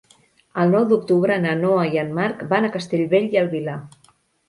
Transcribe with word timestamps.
El 0.63 0.73
nou 0.75 0.87
d'octubre 0.91 1.37
na 1.45 1.53
Noa 1.61 1.85
i 1.93 2.01
en 2.07 2.11
Marc 2.23 2.43
van 2.57 2.69
a 2.71 2.75
Castellbell 2.79 3.33
i 3.37 3.43
el 3.47 3.55
Vilar. 3.57 3.81